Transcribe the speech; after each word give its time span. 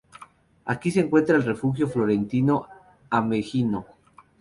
Aquí 0.65 0.89
se 0.89 0.99
encuentra 1.01 1.35
el 1.37 1.43
refugio 1.43 1.87
Florentino 1.87 2.67
Ameghino. 3.11 3.85